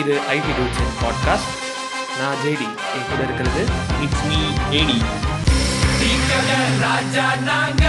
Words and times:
இது 0.00 0.14
IT 0.30 0.52
dudes 0.58 0.82
podcast 1.02 1.50
நான் 2.18 2.36
JD 2.44 2.66
என் 2.94 3.06
கூட 3.10 3.22
இருக்கிறது. 3.22 3.62
இட்ஸ் 4.02 4.24
மீ 4.28 4.38
ஏடி 4.78 4.98
ராஜா 6.80 7.34
நாங்க 7.36 7.84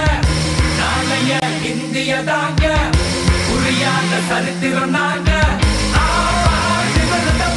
நாளைய 0.80 1.40
இந்திய 1.64 2.24
தாங்க 2.24 2.66
புரியாத 3.48 4.20
சரித்திரம் 4.30 4.90
நாங்க 4.90 5.32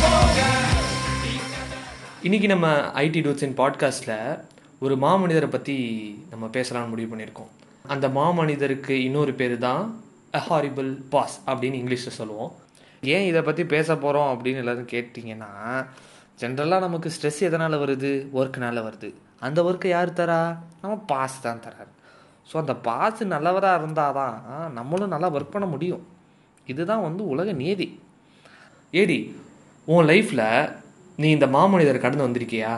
போக 0.02 0.40
இன்னைக்கு 2.22 2.46
நம்ம 2.46 2.66
ஐடி 2.94 3.22
டூட்ஸ் 3.22 3.46
பாட்காஸ்ட்டில் 3.62 4.38
ஒரு 4.78 4.96
மாமனிதரை 4.96 5.50
பற்றி 5.50 5.76
நம்ம 6.30 6.46
பேசலாம்னு 6.46 6.88
முடிவு 6.88 7.16
பண்ணியிருக்கோம். 7.16 7.50
அந்த 7.82 8.08
மாமனிதருக்கு 8.08 8.90
இன்னொரு 8.90 9.32
பேர் 9.32 9.58
தான் 9.58 10.04
அ 10.34 10.42
ஹாரிபிள் 10.50 10.90
பாஸ் 11.10 11.40
அப்படின்னு 11.46 11.80
இங்கிலீஷில் 11.82 12.18
சொல்லுவோம். 12.20 12.52
ஏன் 13.14 13.26
இதை 13.30 13.40
பற்றி 13.46 13.62
பேச 13.74 13.88
போகிறோம் 14.04 14.30
அப்படின்னு 14.32 14.62
எல்லாரும் 14.62 14.92
கேட்டிங்கன்னா 14.92 15.50
ஜென்ரலாக 16.40 16.84
நமக்கு 16.86 17.08
ஸ்ட்ரெஸ் 17.14 17.40
எதனால் 17.48 17.82
வருது? 17.82 18.10
ஒர்க்குனால 18.38 18.82
வருது. 18.86 19.08
அந்த 19.46 19.58
ஒர்க்கை 19.68 19.90
யார் 19.92 20.18
தரா? 20.20 20.40
நம்ம 20.82 20.94
பாஸ் 21.12 21.36
தான் 21.46 21.62
தராரு 21.66 21.92
ஸோ 22.50 22.54
அந்த 22.62 22.74
பாஸ் 22.86 23.22
நல்லவராக 23.34 23.78
இருந்தால் 23.80 24.16
தான் 24.18 24.36
நம்மளும் 24.78 25.12
நல்லா 25.14 25.28
ஒர்க் 25.36 25.54
பண்ண 25.54 25.66
முடியும். 25.74 26.04
இதுதான் 26.72 27.06
வந்து 27.06 27.22
உலக 27.32 27.52
நியதி 27.62 27.88
ஏடி 29.00 29.18
உன் 29.88 30.08
லைஃப்பில் 30.10 30.46
நீ 31.22 31.26
இந்த 31.36 31.46
மாமனிதர் 31.56 32.04
கடந்து 32.04 32.26
வந்திருக்கியா? 32.26 32.72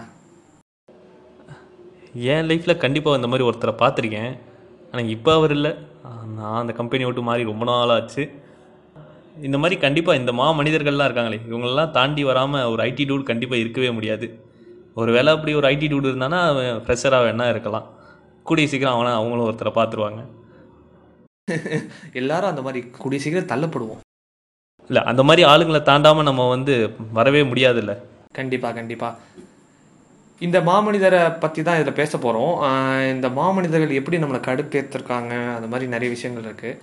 என் 2.34 2.48
லைஃப்பில் 2.50 2.82
கண்டிப்பாக 2.84 3.18
இந்த 3.18 3.28
மாதிரி 3.30 3.46
ஒருத்தரை 3.48 3.74
பார்த்துருக்கேன். 3.82 4.32
ஆனால் 4.90 5.12
இப்போ 5.16 5.30
அவர் 5.38 5.54
இல்லை. 5.58 5.72
நான் 6.38 6.60
அந்த 6.62 6.72
கம்பெனி 6.80 7.06
விட்டு 7.06 7.22
மாறி 7.28 7.50
ரொம்ப 7.50 7.64
நாள் 7.70 7.94
ஆச்சு 7.96 8.22
இந்த 9.46 9.56
மாதிரி 9.62 9.76
கண்டிப்பாக 9.84 10.20
இந்த 10.20 10.32
மா 10.38 10.46
மனிதர்கள்லாம் 10.58 11.08
இருக்காங்களே 11.08 11.38
இவங்களெல்லாம் 11.48 11.92
தாண்டி 11.96 12.22
வராமல் 12.28 12.68
ஒரு 12.72 12.80
ஐடி 12.88 13.04
டூட் 13.08 13.28
கண்டிப்பாக 13.30 13.62
இருக்கவே 13.62 13.90
முடியாது. 13.96 14.26
ஒரு 15.00 15.10
வேளை 15.16 15.30
அப்படி 15.36 15.52
ஒரு 15.60 15.66
ஐடி 15.74 15.86
டூட் 15.90 16.08
இருந்தானா 16.10 16.38
அவன் 16.50 16.82
ஃப்ரெஷராக 16.84 17.26
வேணா 17.26 17.46
இருக்கலாம். 17.52 17.86
கூடிய 18.48 18.66
சீக்கிரம் 18.72 18.96
அவனை 18.96 19.12
அவங்களும் 19.20 19.46
ஒருத்தரை 19.48 19.72
பார்த்துருவாங்க. 19.78 20.20
எல்லாரும் 22.20 22.50
அந்த 22.52 22.62
மாதிரி 22.66 22.80
கூடிய 23.02 23.20
சீக்கிரம் 23.24 23.50
தள்ளப்படுவோம். 23.52 24.02
இல்லை 24.90 25.02
அந்த 25.10 25.22
மாதிரி 25.28 25.42
ஆளுங்களை 25.52 25.80
தாண்டாமல் 25.90 26.28
நம்ம 26.30 26.48
வந்து 26.54 26.74
வரவே 27.18 27.42
முடியாதுல்ல. 27.50 27.94
கண்டிப்பாக 28.40 28.74
கண்டிப்பாக 28.80 29.46
இந்த 30.46 30.58
மாமனிதரை 30.66 31.20
பற்றி 31.42 31.60
தான் 31.66 31.78
இதில் 31.78 31.98
பேச 32.00 32.12
போகிறோம் 32.24 32.54
இந்த 33.14 33.28
மாமனிதர்கள் 33.38 33.98
எப்படி 34.00 34.18
நம்மளை 34.22 34.40
கடுப்பேற்றிருக்காங்க 34.48 35.32
அந்த 35.56 35.68
மாதிரி 35.72 35.86
நிறைய 35.94 36.08
விஷயங்கள் 36.16 36.46
இருக்குது 36.48 36.78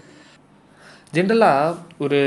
ஜென்ரலாக 1.16 1.76
ஒரு 2.04 2.20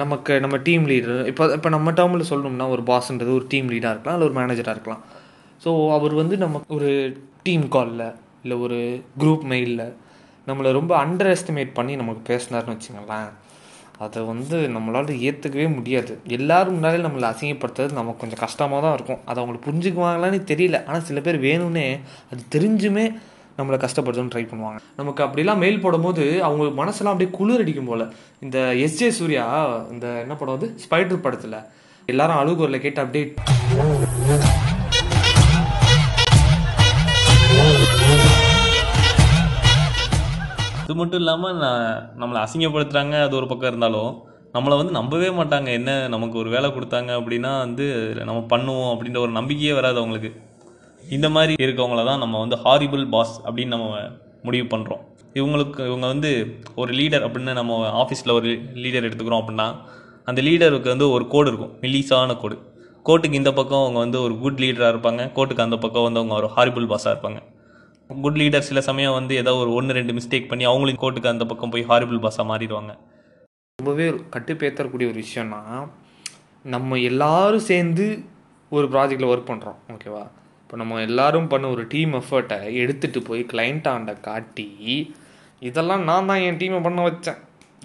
நமக்கு 0.00 0.32
நம்ம 0.44 0.56
டீம் 0.66 0.84
லீடர் 0.90 1.20
இப்போ 1.30 1.44
இப்போ 1.56 1.68
நம்ம 1.74 1.92
டேர்மில் 1.98 2.30
சொல்லணும்னா 2.30 2.66
ஒரு 2.74 2.82
பாஸ்ன்றது 2.90 3.30
ஒரு 3.38 3.46
டீம் 3.52 3.70
லீடாக 3.72 3.92
இருக்கலாம் 3.94 4.16
இல்லை 4.16 4.26
ஒரு 4.28 4.36
மேனேஜராக 4.40 4.76
இருக்கலாம். 4.76 5.02
ஸோ 5.64 5.70
அவர் 5.96 6.14
வந்து 6.20 6.34
நம்ம 6.42 6.60
ஒரு 6.76 6.90
டீம் 7.46 7.64
காலில் 7.74 8.04
இல்லை 8.42 8.56
ஒரு 8.64 8.78
குரூப் 9.20 9.44
மெயிலில் 9.52 9.84
நம்மளை 10.48 10.70
ரொம்ப 10.78 10.92
அண்டர் 11.04 11.30
எஸ்டிமேட் 11.34 11.72
பண்ணி 11.78 11.94
நமக்கு 12.02 12.22
பேசினார்னு 12.30 12.74
வச்சுங்களேன் 12.74 13.30
அதை 14.04 14.20
வந்து 14.30 14.56
நம்மளால் 14.74 15.08
ஏற்றுக்கவே 15.28 15.66
முடியாது. 15.78 16.12
எல்லோரும் 16.36 16.76
முன்னாலே 16.76 17.00
நம்மளை 17.06 17.26
அசிங்கப்படுத்துறது 17.32 17.98
நமக்கு 18.00 18.22
கொஞ்சம் 18.22 18.42
கஷ்டமாக 18.44 18.80
தான் 18.84 18.94
இருக்கும். 18.98 19.20
அதை 19.28 19.36
அவங்களுக்கு 19.40 19.66
புரிஞ்சுக்குவாங்களான்னு 19.68 20.40
தெரியல. 20.52 20.78
ஆனால் 20.88 21.06
சில 21.08 21.20
பேர் 21.26 21.38
வேணும்னே 21.48 21.86
அது 22.32 22.42
தெரிஞ்சுமே 22.54 23.06
நம்மளை 23.58 23.76
கஷ்டப்படுத்தணும்னு 23.82 24.32
ட்ரை 24.34 24.42
பண்ணுவாங்க. 24.50 24.78
நமக்கு 24.98 25.20
அப்படிலாம் 25.24 25.62
மெயில் 25.62 25.80
போடும்போது 25.84 26.24
அவங்க 26.46 26.64
மனசெல்லாம் 26.80 27.14
அப்படியே 27.14 27.30
குளிர் 27.38 27.62
அடிக்கும் 27.64 27.88
போல். 27.90 28.04
இந்த 28.44 28.58
எஸ்ஜே 28.84 29.08
சூர்யா 29.18 29.44
இந்த 29.94 30.06
என்ன 30.24 30.34
படம் 30.40 30.56
வந்து 30.56 30.68
ஸ்பைடர் 30.84 31.24
படத்தில். 31.24 31.58
எல்லாரும் 32.12 32.40
அழுகுரில் 32.42 32.82
கேட்டு 32.84 33.02
அப்படியே 33.04 33.24
அது 40.84 40.94
மட்டும் 41.00 41.20
இல்லாமல் 41.22 41.58
நான் 41.64 41.82
நம்மளை 42.20 42.38
அசிங்கப்படுத்துகிறாங்க 42.44 43.16
அது 43.24 43.34
ஒரு 43.40 43.48
பக்கம் 43.50 43.70
இருந்தாலும் 43.72 44.12
நம்மளை 44.54 44.76
வந்து 44.80 44.98
நம்பவே 44.98 45.30
மாட்டாங்க. 45.38 45.68
என்ன 45.78 45.90
நமக்கு 46.14 46.36
ஒரு 46.42 46.50
வேலை 46.54 46.68
கொடுத்தாங்க 46.76 47.10
அப்படின்னா 47.20 47.50
வந்து 47.66 47.86
நம்ம 48.28 48.40
பண்ணுவோம் 48.52 48.92
அப்படின்ற 48.92 49.20
ஒரு 49.26 49.34
நம்பிக்கையே 49.38 49.74
வராது 49.78 50.00
அவங்களுக்கு. 50.02 50.30
இந்த 51.08 51.26
மாதிரி 51.28 51.52
இருக்கவங்கள 51.66 52.04
தான் 52.04 52.18
நம்ம 52.18 52.38
வந்து 52.38 52.56
ஹாரிபிள் 52.56 53.04
பாஸ் 53.08 53.34
அப்படின்னு 53.44 53.74
நம்ம 53.74 53.98
முடிவு 54.42 54.66
பண்ணுறோம் 54.66 55.02
இவங்களுக்கு 55.34 55.80
இவங்க 55.86 56.06
வந்து 56.06 56.30
ஒரு 56.74 56.92
லீடர் 56.92 57.24
அப்படின்னு 57.26 57.52
நம்ம 57.52 57.76
ஆஃபீஸில் 58.02 58.34
ஒரு 58.34 58.50
லீடர் 58.82 59.06
எடுத்துக்கிறோம் 59.08 59.42
அப்படின்னா 59.42 59.68
அந்த 60.24 60.40
லீடருக்கு 60.42 60.88
வந்து 60.88 61.06
ஒரு 61.10 61.24
கோடு 61.28 61.48
இருக்கும் 61.50 61.74
மெல்லிசான 61.80 62.36
கோடு 62.38 62.56
கோட்டுக்கு 63.06 63.32
இந்த 63.32 63.52
பக்கம் 63.52 63.82
அவங்க 63.82 63.98
வந்து 63.98 64.18
ஒரு 64.22 64.34
குட் 64.38 64.60
லீடராக 64.62 64.92
இருப்பாங்க 64.94 65.22
கோட்டுக்கு 65.36 65.66
அந்த 65.66 65.76
பக்கம் 65.78 66.06
வந்து 66.06 66.20
அவங்க 66.20 66.34
ஒரு 66.34 66.48
ஹாரிபிள் 66.56 66.86
பாஸாக 66.92 67.12
இருப்பாங்க. 67.14 67.38
குட் 68.10 68.38
லீடர் 68.40 68.66
சில 68.68 68.80
சமயம் 68.80 69.12
வந்து 69.12 69.34
ஏதோ 69.36 69.52
ஒரு 69.56 69.70
ஒன்று 69.72 69.96
ரெண்டு 69.98 70.12
மிஸ்டேக் 70.12 70.48
பண்ணி 70.48 70.66
அவங்களையும் 70.66 71.00
கோட்டுக்கு 71.02 71.32
அந்த 71.32 71.44
பக்கம் 71.44 71.70
போய் 71.70 71.86
ஹாரிபிள் 71.90 72.20
பாஸாக 72.24 72.46
மாறிடுவாங்க. 72.50 72.92
ரொம்பவே 73.78 74.06
கட்டுப்பேத்தரக்கூடிய 74.34 75.06
ஒரு 75.12 75.20
விஷயம்னா 75.24 75.60
நம்ம 76.64 76.98
எல்லாரும் 77.10 77.66
சேர்ந்து 77.70 78.06
ஒரு 78.72 78.86
ப்ராஜெக்டில் 78.86 79.30
ஒர்க் 79.32 79.50
பண்ணுறோம் 79.50 79.78
ஓகேவா 79.94 80.24
இப்போ 80.68 80.78
நம்ம 80.80 80.96
எல்லாரும் 81.08 81.46
பண்ண 81.52 81.66
ஒரு 81.74 81.82
டீம் 81.92 82.14
எஃபர்ட்டை 82.18 82.56
எடுத்துகிட்டு 82.80 83.20
போய் 83.28 83.42
கிளைண்ட்டாண்ட 83.52 84.12
காட்டி 84.26 84.66
இதெல்லாம் 85.68 86.02
நான் 86.08 86.26
தான் 86.30 86.42
என் 86.46 86.58
டீமை 86.62 86.80
பண்ண 86.86 86.98
வச்சேன். 87.06 87.38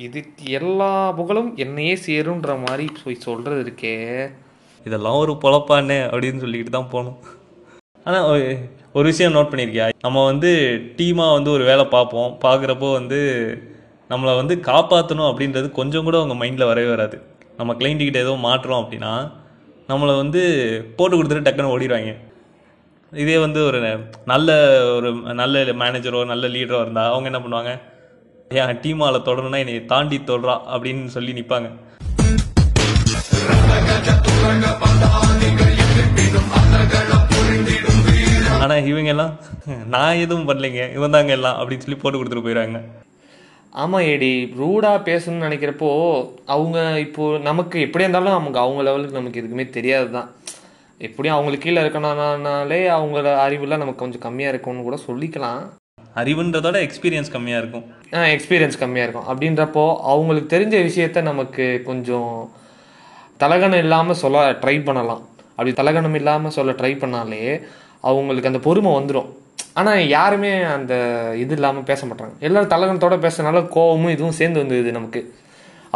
இது 0.06 0.22
எல்லா 0.58 0.90
புகழும் 1.20 1.48
என்னையே 1.64 1.94
சேருன்ற 2.06 2.54
மாதிரி 2.64 2.86
போய் 2.98 3.16
சொல்கிறது 3.28 3.62
இருக்கே. 3.66 3.94
இதெல்லாம் 4.86 5.20
ஒரு 5.22 5.36
பொழப்பானே 5.44 5.98
அப்படின்னு 6.10 6.44
சொல்லிக்கிட்டு 6.44 6.74
தான் 6.78 6.92
போகணும் 6.96 7.18
ஆனால் 8.08 8.28
ஒரு 8.98 9.06
விஷயம் 9.12 9.34
நோட் 9.38 9.52
பண்ணியிருக்கியா 9.54 9.88
நம்ம 10.08 10.26
வந்து 10.32 10.52
டீமாக 11.00 11.38
வந்து 11.38 11.52
ஒரு 11.56 11.66
வேலை 11.70 11.86
பார்ப்போம். 11.96 12.30
பார்க்குறப்போ 12.46 12.92
வந்து 13.00 13.22
நம்மளை 14.12 14.36
வந்து 14.42 14.58
காப்பாற்றணும் 14.70 15.30
அப்படின்றது 15.30 15.70
கொஞ்சம் 15.80 16.08
கூட 16.10 16.22
அவங்க 16.24 16.38
மைண்டில் 16.44 16.70
வரவே 16.74 16.92
வராது. 16.96 17.20
நம்ம 17.62 17.78
கிளைண்ட்டுக்கிட்ட 17.80 18.26
ஏதோ 18.26 18.36
மாட்டுறோம் 18.50 18.84
அப்படின்னா 18.84 19.16
நம்மளை 19.94 20.16
வந்து 20.22 20.44
போட்டு 21.00 21.16
கொடுத்துட்டு 21.16 21.48
டக்குன்னு 21.50 21.74
ஓடிடுவாங்க. 21.78 22.14
இதே 23.14 23.38
வந்து 23.38 23.60
ஒரு 23.66 23.80
நல்ல 24.26 24.50
ஒரு 24.96 25.10
நல்ல 25.34 25.64
மேனேஜரோ 25.82 26.22
நல்ல 26.26 26.48
லீடரோ 26.48 26.80
இருந்தால் 26.82 27.12
அவங்க 27.12 27.30
என்ன 27.32 27.40
பண்ணுவாங்க? 27.40 27.74
என் 28.52 28.80
டீம் 28.82 29.04
தொடரணும்னா 29.20 29.60
என்னை 29.60 29.86
தாண்டி 29.86 30.20
தொடரா 30.24 30.56
அப்படின்னு 30.74 31.06
சொல்லி 31.08 31.34
நிற்பாங்க 31.34 31.70
ஆனால் 38.60 38.86
இவங்க 38.86 39.10
எல்லாம் 39.10 39.34
நான் 39.88 40.20
எதுவும் 40.20 40.48
பண்ணலைங்க 40.48 40.84
இவன் 40.94 41.12
தாங்க 41.12 41.32
எல்லாம் 41.32 41.58
அப்படின்னு 41.60 41.86
சொல்லி 41.86 41.98
போட்டு 41.98 42.18
கொடுத்துட்டு 42.18 42.46
போயிடுறாங்க 42.46 42.80
ஆமாம் 43.74 44.06
ஏடி. 44.06 44.30
ரூடாக 44.56 44.98
பேசணும்னு 45.06 45.46
நினைக்கிறப்போ 45.46 45.90
அவங்க 46.46 46.78
இப்போது 47.00 47.40
நமக்கு 47.44 47.78
எப்படியா 47.80 48.06
இருந்தாலும் 48.06 48.38
நமக்கு 48.38 48.60
அவங்க 48.60 48.82
லெவலுக்கு 48.84 49.20
நமக்கு 49.20 49.40
எதுக்குமே 49.42 49.66
தெரியாது 49.70 50.10
தான் 50.12 50.28
எப்படியும் 51.08 51.36
அவங்களுக்கு 51.36 51.66
கீழே 51.66 51.82
இருக்கணும்னாலே 51.84 52.82
அவங்கள 52.98 53.36
அறிவுலாம் 53.46 53.84
நமக்கு 53.84 54.04
கொஞ்சம் 54.04 54.26
கம்மியாக 54.26 54.54
இருக்கும்னு 54.54 54.88
கூட 54.88 54.98
சொல்லிக்கலாம். 55.08 55.62
அறிவுன்றதோட 56.22 56.78
எக்ஸ்பீரியன்ஸ் 56.88 57.32
கம்மியாக 57.36 57.62
இருக்கும். 57.62 57.86
எக்ஸ்பீரியன்ஸ் 58.36 58.82
கம்மியாக 58.82 59.08
இருக்கும். 59.08 59.28
அப்படின்றப்போ 59.32 59.86
அவங்களுக்கு 60.14 60.50
தெரிஞ்ச 60.56 60.76
விஷயத்த 60.90 61.22
நமக்கு 61.32 61.66
கொஞ்சம் 61.90 62.34
தலகணம் 63.44 63.84
இல்லாமல் 63.86 64.20
சொல்ல 64.24 64.44
ட்ரை 64.64 64.76
பண்ணலாம். 64.90 65.24
அப்படி 65.56 65.72
தலகணம் 65.80 66.18
இல்லாமல் 66.20 66.56
சொல்ல 66.58 66.72
ட்ரை 66.82 66.94
பண்ணாலே 67.04 67.42
அவங்களுக்கு 68.10 68.52
அந்த 68.52 68.62
பொறுமை 68.68 68.92
வந்துடும் 68.98 69.30
ஆனால் 69.80 70.02
யாருமே 70.18 70.52
அந்த 70.76 70.94
இது 71.44 71.54
இல்லாமல் 71.58 71.88
பேச 71.90 72.02
மாட்டாங்க. 72.08 72.36
எல்லாரும் 72.48 72.74
தலகணத்தோட 72.74 73.16
பேசுறதுனால 73.26 73.62
கோவமும் 73.76 74.14
இதுவும் 74.16 74.38
சேர்ந்து 74.40 74.62
வந்துடுது 74.64 74.92
நமக்கு. 74.98 75.22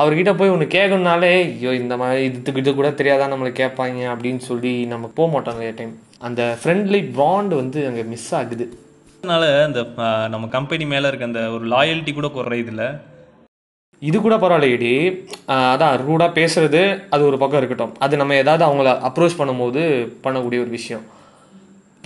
அவர்கிட்ட 0.02 0.32
போய் 0.40 0.52
ஒன்று 0.54 0.66
கேட்கணுனாலே 0.74 1.32
ஐயோ 1.44 1.72
இந்த 1.84 1.94
மாதிரி 2.00 2.24
இதுக்கு 2.30 2.62
இது 2.64 2.72
கூட 2.80 2.90
தெரியாதான் 2.98 3.32
நம்மளை 3.34 3.52
கேட்பாங்க 3.60 4.02
அப்படின்னு 4.14 4.42
சொல்லி 4.50 4.74
நம்ம 4.92 5.10
போக 5.20 5.28
மாட்டோம் 5.34 5.58
நிறைய 5.58 5.74
டைம் 5.78 5.94
அந்த 6.28 6.42
ஃப்ரெண்ட்லி 6.60 7.00
பாண்ட் 7.20 7.54
வந்து 7.62 7.80
அங்கே 7.88 8.04
மிஸ் 8.12 8.32
ஆகுது. 8.40 8.66
அதனால 9.22 9.44
அந்த 9.68 9.82
நம்ம 10.34 10.48
கம்பெனி 10.58 10.86
மேலே 10.94 11.08
இருக்க 11.08 11.32
அந்த 11.32 11.44
ஒரு 11.56 11.66
லாயல்ட்டி 11.74 12.14
கூட 12.18 12.30
குறையுது 12.36 12.74
இல்லை 12.74 12.90
இது 14.02 14.18
கூட 14.22 14.36
பரவாயில்லையடி. 14.42 14.92
அதான் 15.74 15.96
ரூடாக 16.08 16.36
பேசுறது 16.40 16.82
அது 17.14 17.22
ஒரு 17.30 17.38
பக்கம் 17.44 17.60
இருக்கட்டும். 17.62 17.96
அது 18.06 18.18
நம்ம 18.22 18.36
ஏதாவது 18.44 18.64
அவங்கள 18.68 18.92
அப்ரோச் 19.10 19.40
பண்ணும்போது 19.40 19.82
பண்ணக்கூடிய 20.26 20.60
ஒரு 20.66 20.72
விஷயம். 20.78 21.06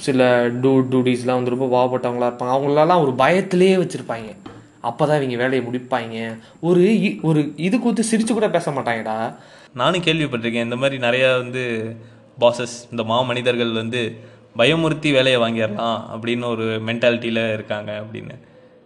சில 0.08 0.30
டூ 0.64 0.72
டூடிஸ்லாம் 0.92 1.40
வந்து 1.40 1.56
ரொம்ப 1.56 1.68
பாவப்பட்டவங்களா 1.76 2.30
இருப்பாங்க. 2.30 2.56
அவங்களெல்லாம் 2.58 3.04
ஒரு 3.06 3.14
பயத்திலேயே 3.24 3.76
வச்சுருப்பாங்க. 3.82 4.32
அப்போ 4.82 5.06
தான் 5.06 5.22
இவங்க 5.22 5.36
வேலையை 5.36 5.68
முடிப்பாங்க. 5.68 6.38
ஒரு 6.62 6.82
இ- 6.82 7.22
ஒரு 7.22 7.54
இது 7.56 7.80
கொடுத்து 7.80 8.18
சிரிச்சு 8.18 8.34
கூட 8.34 8.50
பேச 8.50 8.72
மாட்டாங்கடா. 8.72 9.36
நானும் 9.74 10.02
கேள்விப்பட்டிருக்கேன் 10.02 10.64
இந்த 10.64 10.76
மாதிரி 10.76 10.98
நிறையா 10.98 11.38
வந்து 11.38 11.96
பாசஸ் 12.40 12.92
இந்த 12.92 13.04
மா 13.04 13.22
மனிதர்கள் 13.22 13.72
வந்து 13.72 14.22
பயமுறுத்தி 14.58 15.12
வேலையை 15.12 15.42
வாங்கிடலாம் 15.42 16.04
அப்படின்னு 16.14 16.46
ஒரு 16.46 16.82
மென்டாலிட்டியில் 16.86 17.54
இருக்காங்க 17.54 18.04
அப்படின்னு. 18.04 18.36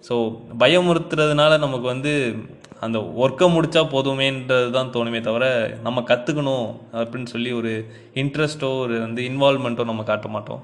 ஸோ 0.09 0.37
பயமுறுத்துறதுனால 0.59 1.59
நமக்கு 1.59 1.87
வந்து 1.87 2.35
அந்த 2.79 2.99
ஒர்க்கை 2.99 3.47
முடித்தா 3.53 3.89
போதுமேன்றது 3.89 4.69
தான் 4.69 4.91
தோணுமே 4.93 5.21
தவிர 5.21 5.75
நம்ம 5.83 6.01
கற்றுக்கணும் 6.01 6.67
அப்படின்னு 6.93 7.25
சொல்லி 7.25 7.51
ஒரு 7.51 7.87
இன்ட்ரெஸ்ட்டோ 8.13 8.79
ஒரு 8.79 8.99
வந்து 8.99 9.21
இன்வால்மெண்ட்டோ 9.21 9.85
நம்ம 9.85 10.03
காட்ட 10.03 10.27
மாட்டோம். 10.27 10.63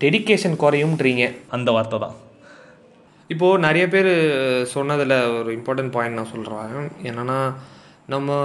டெடிகேஷன் 0.00 0.56
குறையும்ன்றீங்க. 0.58 1.36
அந்த 1.48 1.70
வார்த்தை 1.70 1.98
தான். 1.98 2.14
இப்போது 3.32 3.62
நிறைய 3.66 3.84
பேர் 3.88 4.10
சொன்னதில் 4.74 5.16
ஒரு 5.38 5.50
இம்பார்ட்டன்ட் 5.56 5.94
பாயிண்ட் 5.96 6.18
நான் 6.18 6.32
சொல்கிறேன் 6.34 6.86
என்னென்னா 7.08 7.38
நம்ம 8.12 8.36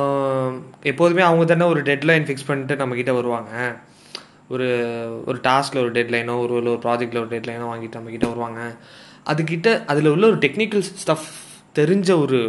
எப்போதுமே 0.92 1.22
அவங்க 1.22 1.46
தானே 1.46 1.66
ஒரு 1.74 1.82
டெட்லைன் 1.82 2.26
ஃபிக்ஸ் 2.28 2.48
பண்ணிட்டு 2.48 2.76
நம்மக்கிட்ட 2.82 3.14
வருவாங்க. 3.14 3.52
ஒரு 4.54 4.68
ஒரு 5.26 5.38
டாஸ்கில் 5.48 5.82
ஒரு 5.84 5.92
டெட்லைனோ 5.92 6.34
ஒரு 6.40 6.54
ஒரு 6.54 6.72
ப்ராஜெக்டில் 6.86 7.22
ஒரு 7.24 7.32
டெட்லைனோ 7.36 7.68
வாங்கிட்டு 7.74 7.98
நம்மக்கிட்ட 8.00 8.28
வருவாங்க. 8.34 8.62
அதுக்கிட்ட 9.32 9.70
அதில் 9.86 10.12
உள்ள 10.14 10.26
ஒரு 10.28 10.40
டெக்னிக்கல் 10.46 10.86
ஸ்டஃப் 11.04 11.28
தெரிஞ்ச 11.80 12.10
ஒரு 12.24 12.40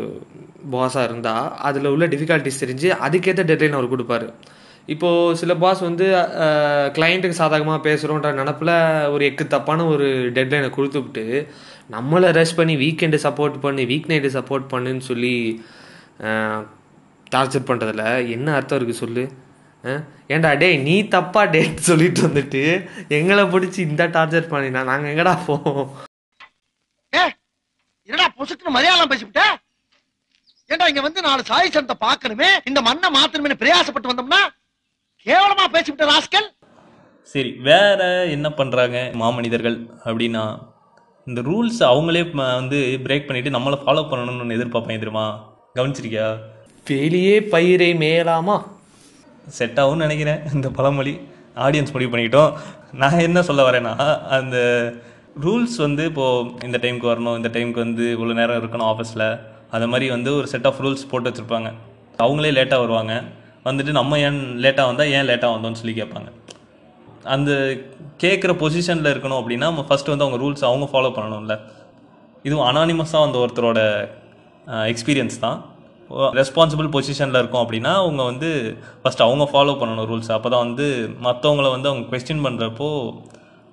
பாஸாக 0.72 1.06
இருந்தால் 1.08 1.46
அதில் 1.68 1.92
உள்ள 1.92 2.06
டிஃபிகல்ட்டிஸ் 2.06 2.62
தெரிஞ்சு 2.64 2.90
அதுக்கேற்ற 3.06 3.44
டெட்லைன் 3.50 3.78
அவர் 3.78 3.92
கொடுப்பாரு. 3.94 4.28
இப்போது 4.86 5.36
சில 5.40 5.52
பாஸ் 5.62 5.80
வந்து 5.80 6.06
கிளைண்ட்டுக்கு 6.96 7.40
சாதகமாக 7.42 7.78
பேசுகிறோன்ற 7.88 8.30
நினப்பில் 8.40 8.74
ஒரு 9.12 9.22
எக்கு 9.30 9.44
தப்பான 9.46 9.86
ஒரு 9.86 10.08
டெட்லைனை 10.38 10.70
கொடுத்துவிட்டு 10.70 11.24
நம்மளை 11.90 12.28
ரெஸ்ட் 12.38 12.58
பண்ணி 12.58 12.74
வீக்கெண்டு 12.82 13.18
சப்போர்ட் 13.24 13.56
பண்ணி 13.64 13.82
வீக் 13.90 14.10
நைட்டு 14.10 14.30
சப்போர்ட் 14.36 14.66
பண்ணுன்னு 14.72 15.04
சொல்லி 15.10 15.34
டார்ச்சர் 17.34 17.68
பண்ணுறதுல 17.68 18.04
என்ன 18.34 18.48
அர்த்தம் 18.56 18.78
இருக்குது 18.78 19.02
சொல்லு? 19.02 19.24
ஏன்டா 20.34 20.50
டேய் 20.60 20.76
நீ 20.86 20.94
தப்பா 21.14 21.42
டேட் 21.54 21.86
சொல்லிட்டு 21.88 22.20
வந்துட்டு 22.26 22.62
எங்களை 23.18 23.42
பிடிச்சி 23.54 23.80
இந்த 23.88 24.04
டார்ச்சர் 24.16 24.52
பண்ணினா 24.52 24.82
நாங்கள் 24.90 25.10
எங்கடா 25.12 25.34
போவோம்? 25.48 25.88
என்னடா 28.08 28.26
பொசுக்குன்னு 28.38 28.76
மலையாளம் 28.76 29.10
பேசிவிட்ட? 29.12 29.42
ஏன்டா 30.70 30.86
இங்க 30.90 31.02
வந்து 31.06 31.20
நாலு 31.26 31.42
சாய் 31.50 31.72
சனத்தை 31.74 31.96
பார்க்கணுமே? 32.06 32.48
இந்த 32.68 32.80
மண்ணை 32.88 33.08
மாத்தணுமே 33.16 33.58
பிரயாசப்பட்டு 33.62 34.10
வந்தோம்னா 34.10 34.42
கேவலமா 35.26 35.64
பேசிவிட்ட 35.74 36.06
ராஸ்கல்? 36.12 36.48
சரி 37.34 37.50
வேற 37.68 38.00
என்ன 38.36 38.48
பண்ணுறாங்க 38.58 38.96
மாமனிதர்கள் 39.20 39.78
அப்படின்னா 40.06 40.44
இந்த 41.26 41.40
ரூல்ஸ் 41.40 41.80
அவங்களே 41.80 42.22
வந்து 42.34 43.00
பிரேக் 43.02 43.26
பண்ணிட்டு 43.26 43.58
நம்மளை 43.58 43.78
ஃபாலோ 43.78 44.02
பண்ணணும்னு 44.02 44.56
எதிர்பார்ப்பேன் 44.56 45.00
தெரியுமா? 45.02 45.54
கவனிச்சிருக்கியா? 45.74 46.36
வெளியே 46.86 47.42
பயிரை 47.42 47.94
மேலாமா 47.94 48.62
செட் 49.46 49.78
ஆகும்னு 49.78 49.96
நினைக்கிறேன். 49.96 50.40
இந்த 50.54 50.70
பழமொழி. 50.70 51.20
ஆடியன்ஸ் 51.56 51.92
முடிவு 51.92 52.16
பண்ணிக்கிட்டோம். 52.16 52.52
நான் 52.92 53.18
என்ன 53.18 53.42
சொல்ல 53.42 53.70
வரேன்னா 53.70 54.22
அந்த 54.22 54.58
ரூல்ஸ் 55.42 55.76
வந்து 55.76 56.04
இப்போது 56.04 56.50
இந்த 56.64 56.78
டைமுக்கு 56.82 57.08
வரணும் 57.12 57.36
இந்த 57.36 57.48
டைமுக்கு 57.48 57.84
வந்து 57.84 58.18
இவ்வளோ 58.18 58.34
நேரம் 58.34 58.62
இருக்கணும் 58.62 58.88
ஆஃபீஸில் 58.92 59.40
அது 59.70 59.88
மாதிரி 59.88 60.10
வந்து 60.10 60.36
ஒரு 60.36 60.46
செட் 60.46 60.66
ஆஃப் 60.66 60.80
ரூல்ஸ் 60.80 61.08
போட்டு 61.10 61.30
வச்சுருப்பாங்க. 61.30 61.72
அவங்களே 62.18 62.50
லேட்டாக 62.58 62.78
வருவாங்க. 62.78 63.24
வந்துட்டு 63.64 63.90
நம்ம 63.90 64.18
ஏன் 64.18 64.58
லேட்டாக 64.60 64.86
வந்தால் 64.86 65.10
ஏன் 65.10 65.26
லேட்டாக 65.26 65.54
வந்தோம்னு 65.54 65.80
சொல்லி 65.82 66.02
கேட்பாங்க. 66.02 66.28
அந்த 67.34 67.50
கேட்குற 68.22 68.52
பொசிஷனில் 68.62 69.10
இருக்கணும் 69.12 69.40
அப்படின்னா 69.40 69.68
நம்ம 69.70 69.84
ஃபஸ்ட்டு 69.88 70.12
வந்து 70.12 70.26
அவங்க 70.26 70.38
ரூல்ஸ் 70.42 70.64
அவங்க 70.70 70.86
ஃபாலோ 70.92 71.10
பண்ணணும்ல. 71.16 71.54
இதுவும் 72.46 72.66
அனானிமஸாக 72.70 73.26
அந்த 73.26 73.38
ஒருத்தரோட 73.44 73.80
எக்ஸ்பீரியன்ஸ் 74.92 75.38
தான். 75.44 75.58
ரெஸ்பான்சிபிள் 76.40 76.88
பொசிஷனில் 76.94 77.40
இருக்கோம் 77.40 77.64
அப்படின்னா 77.64 77.92
அவங்க 78.02 78.22
வந்து 78.30 78.50
ஃபஸ்ட் 79.02 79.24
அவங்க 79.26 79.44
ஃபாலோ 79.52 79.74
பண்ணணும் 79.80 80.08
ரூல்ஸ் 80.10 80.30
அப்போ 80.36 80.48
தான் 80.54 80.64
வந்து 80.66 80.86
மற்றவங்கள 81.26 81.68
வந்து 81.76 81.90
அவங்க 81.90 82.04
கொஸ்டின் 82.12 82.44
பண்ணுறப்போ 82.46 82.88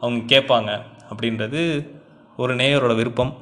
அவங்க 0.01 0.19
கேட்பாங்க 0.33 0.71
அப்படின்றது 1.11 1.61
ஒரு 2.43 2.53
நேயரோட 2.61 2.93
விருப்பம். 2.99 3.33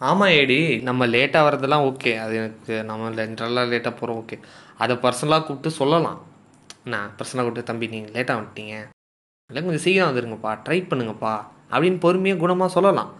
ஆமாம் 0.00 0.32
ஏடி 0.40 0.58
நம்ம 0.88 1.06
லேட்டாக 1.14 1.46
வர்றதெல்லாம் 1.46 1.84
ஓகே 1.90 2.12
அது 2.22 2.34
எனக்கு 2.40 2.74
நம்ம 2.88 3.10
ஜென்ரலாக 3.18 3.70
லேட்டாக 3.72 3.94
போகிறோம் 3.98 4.18
ஓகே 4.22 4.36
அதை 4.82 4.94
பர்சனலாக 5.04 5.44
கூப்பிட்டு 5.46 5.70
சொல்லலாம். 5.80 6.18
நான் 6.92 7.12
பிரச்சனை 7.18 7.40
கொடுத்து 7.44 7.68
தம்பி 7.70 7.86
நீங்கள் 7.94 8.14
லேட்டாக 8.16 8.38
வந்துட்டீங்க. 8.38 8.74
இல்லை 9.50 9.60
கொஞ்சம் 9.64 9.84
சீக்கிரம் 9.84 10.10
வந்துருங்கப்பா 10.10 10.52
ட்ரை 10.66 10.78
பண்ணுங்கப்பா 10.90 11.34
அப்படின்னு 11.72 11.98
பொறுமையாக 12.04 12.40
குணமாக 12.42 12.70
சொல்லலாம். 12.76 13.10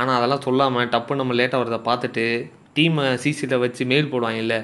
ஆனால் 0.00 0.16
அதெல்லாம் 0.18 0.44
சொல்லாமல் 0.48 0.90
டப்பு 0.92 1.20
நம்ம 1.20 1.36
லேட்டாக 1.40 1.62
வரதை 1.62 1.80
பார்த்துட்டு 1.88 2.24
டீமை 2.76 3.06
சிசியில் 3.22 3.62
வச்சு 3.64 3.82
மெயில் 3.92 4.12
போடுவாங்க 4.12 4.42
இல்லை 4.44 4.60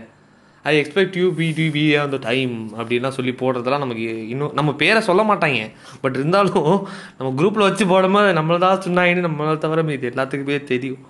I 0.71 0.73
expect 0.81 1.17
you 1.21 1.27
B 1.39 1.49
D 1.57 1.67
P 1.75 1.83
அந்த 2.05 2.17
டைம் 2.29 2.55
அப்படின்லாம் 2.79 3.17
சொல்லி 3.17 3.33
போடுறதெல்லாம் 3.43 3.85
நமக்கு 3.85 4.07
இன்னும் 4.33 4.55
நம்ம 4.59 4.71
பேரை 4.83 5.01
சொல்ல 5.09 5.23
மாட்டாங்க. 5.29 5.61
பட் 6.03 6.17
இருந்தாலும் 6.19 6.71
நம்ம 7.19 7.31
குரூப்பில் 7.41 7.67
வச்சு 7.67 7.87
போடும்போது 7.93 8.33
நம்மள 8.39 8.59
தான் 8.67 8.83
சொன்னாங்கன்னு 8.87 9.27
நம்மளை 9.29 9.55
தவிர 9.67 9.85
இது 9.99 10.11
எல்லாத்துக்குமே 10.13 10.59
தெரியும். 10.73 11.01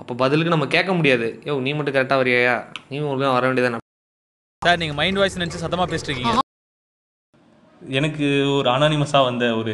அப்போ 0.00 0.14
பதிலுக்கு 0.24 0.54
நம்ம 0.56 0.68
கேட்க 0.76 0.92
முடியாது. 1.00 1.28
யோ 1.48 1.60
நீ 1.66 1.72
மட்டும் 1.78 1.96
கரெக்டாக 1.98 2.22
வரியா 2.22 2.56
நீ 2.90 3.04
ஒழுங்காக 3.12 3.36
வர 3.38 3.44
வேண்டியதானே? 3.50 3.81
சார் 4.64 4.80
நீங்க 4.80 4.94
மைண்ட் 4.98 5.18
வாய்ஸ் 5.20 5.38
நினைச்சு 5.38 5.60
சத்தமா 5.62 5.84
பேசிட்டு 5.92 6.10
இருக்கீங்க 6.10 6.40
எனக்கு 7.98 8.26
ஒரு 8.56 8.68
அனானிமஸாக 8.72 9.26
வந்த 9.28 9.44
ஒரு 9.60 9.72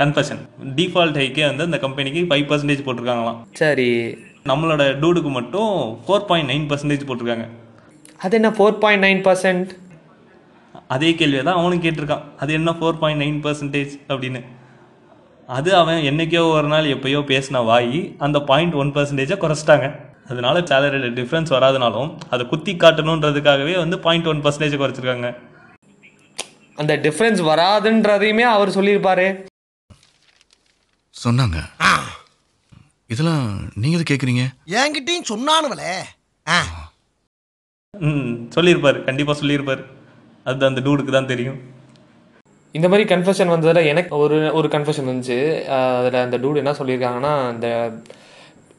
கன்ஃபஷன் 0.00 0.40
டிஃபால்ட் 0.78 1.18
ஹைக்கே 1.20 1.44
வந்து 1.50 1.66
அந்த 1.68 1.78
கம்பெனிக்கு 1.84 2.20
ஃபைவ் 2.30 2.44
பர்சன்டேஜ் 2.50 2.82
போட்டிருக்காங்களாம். 2.86 3.38
சரி. 3.60 3.86
நம்மளோட 4.50 4.82
டூடுக்கு 5.02 5.30
மட்டும் 5.38 5.72
ஃபோர் 6.04 6.26
பாயிண்ட் 6.30 6.50
நைன் 6.52 6.66
பர்சன்டேஜ் 6.72 7.06
போட்டிருக்காங்க. 7.08 7.46
அது 8.26 8.36
என்ன 8.40 8.50
ஃபோர் 8.58 8.78
பாயிண்ட் 8.82 9.04
நைன் 9.06 9.22
பர்சன்ட் 9.28 9.70
அதே 10.94 11.10
கேள்வியை 11.20 11.44
தான் 11.48 11.58
அவனும் 11.60 11.82
கேட்டிருக்கான். 11.86 12.26
அது 12.42 12.52
என்ன 12.58 12.74
ஃபோர் 12.80 13.00
பாயிண்ட் 13.02 13.22
நைன் 13.24 13.40
பர்சன்டேஜ் 13.46 13.94
அப்படின்னு. 14.12 14.42
அது 15.58 15.70
அவன் 15.80 16.00
என்னைக்கோ 16.10 16.42
ஒரு 16.58 16.68
நாள் 16.74 16.92
எப்பயோ 16.96 17.22
பேசின 17.32 17.64
வாய் 17.70 17.98
அந்த 18.26 18.40
பாயிண்ட் 18.50 18.78
ஒன் 18.82 18.94
பர்சன்டேஜை 18.98 19.38
குறைச்சிட்டாங்க. 19.44 19.88
அதனால 20.28 20.60
சேலரியில் 20.60 21.16
டிஃப்ரென்ஸ் 21.18 21.52
வராதனாலும் 21.56 22.10
அதை 22.30 22.46
குத்தி 22.46 22.72
காட்டணுன்றதுக்காகவே 22.74 23.76
வந்து 23.76 23.98
பாயிண்ட் 23.98 24.26
ஒன் 24.26 24.42
பர்சன்டேஜ் 24.42 24.80
குறைச்சிருக்காங்க. 24.80 25.36
அந்த 26.76 26.96
டிஃப்ரென்ஸ் 26.96 27.40
வராதுன்றதையுமே 27.50 28.46
அவர் 28.56 28.68
சொல்லியிருப்பாரு. 28.68 29.46
சொன்னாங்க. 31.24 31.58
இதெல்லாம் 33.06 33.70
நீங்க 33.74 33.98
எது 33.98 34.14
கேக்குறீங்க? 34.14 34.42
என்கிட்டயும் 34.66 35.28
சொன்னானுவலே 35.28 35.92
ஆ. 36.48 36.58
ம் 37.98 38.50
சொல்லியிருப்பாரு. 38.56 39.04
கண்டிப்பாக 39.04 39.40
சொல்லியிருப்பாரு. 39.40 39.82
அது 40.44 40.66
அந்த 40.66 40.80
டூடுக்கு 40.80 41.10
தான் 41.10 41.26
தெரியும். 41.26 41.58
இந்த 42.72 42.88
மாதிரி 42.88 43.14
கன்ஃபெஷன் 43.14 43.52
வந்ததில் 43.54 43.86
எனக்கு 43.86 44.16
ஒரு 44.16 44.52
ஒரு 44.52 44.68
கன்ஃபெஷன் 44.68 45.10
வந்துச்சு. 45.10 45.38
அதில் 45.98 46.24
அந்த 46.24 46.38
டூட் 46.38 46.56
என்ன 46.56 46.72
சொல்லியிருக்காங்கன்னா 46.72 47.52
இந்த 47.52 47.68